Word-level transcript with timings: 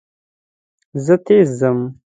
زه 1.05 1.15
تېز 1.25 1.47
ځم. 1.59 1.79